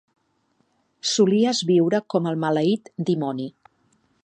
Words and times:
Solies 1.09 1.61
viure 1.71 2.01
com 2.15 2.31
el 2.33 2.41
maleït 2.47 2.93
dimoni. 3.11 3.49